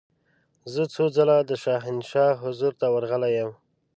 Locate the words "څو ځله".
0.93-1.37